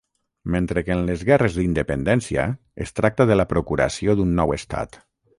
Mentre 0.53 0.81
que 0.85 0.93
en 0.99 1.01
les 1.09 1.25
guerres 1.27 1.57
d'independència 1.57 2.45
es 2.85 2.93
tracta 2.99 3.27
de 3.33 3.37
la 3.37 3.45
procuració 3.51 4.17
d'un 4.21 4.33
nou 4.41 4.55
Estat. 4.57 4.99